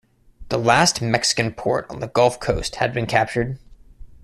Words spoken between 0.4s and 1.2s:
The last